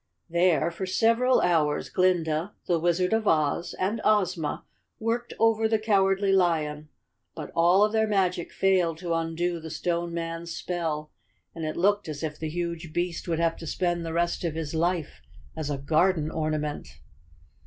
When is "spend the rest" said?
13.67-14.43